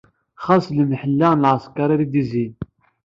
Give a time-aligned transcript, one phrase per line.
[0.45, 2.53] Ɣas d lemḥella n lɛesker ara iyi-d-izzin.